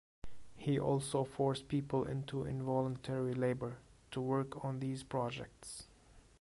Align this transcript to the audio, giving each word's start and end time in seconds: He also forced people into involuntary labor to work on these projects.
He 0.55 0.79
also 0.79 1.23
forced 1.23 1.67
people 1.67 2.05
into 2.05 2.43
involuntary 2.43 3.35
labor 3.35 3.77
to 4.09 4.19
work 4.19 4.65
on 4.65 4.79
these 4.79 5.03
projects. 5.03 5.85